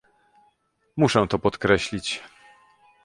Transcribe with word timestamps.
Muszę 0.97 1.27
to 1.27 1.39
podkreślić 1.39 2.21